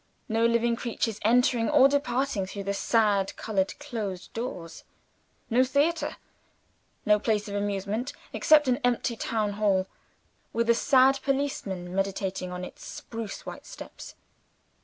No 0.27 0.47
living 0.47 0.75
creatures 0.75 1.19
entering 1.21 1.69
or 1.69 1.87
departing 1.87 2.47
through 2.47 2.63
the 2.63 2.73
sad 2.73 3.35
colored 3.35 3.77
closed 3.77 4.33
doors. 4.33 4.83
No 5.47 5.63
theater; 5.63 6.15
no 7.05 7.19
place 7.19 7.47
of 7.47 7.53
amusement 7.53 8.11
except 8.33 8.67
an 8.67 8.77
empty 8.83 9.15
town 9.15 9.51
hall, 9.61 9.85
with 10.53 10.71
a 10.71 10.73
sad 10.73 11.19
policeman 11.21 11.93
meditating 11.95 12.51
on 12.51 12.65
its 12.65 12.83
spruce 12.83 13.45
white 13.45 13.67
steps. 13.67 14.15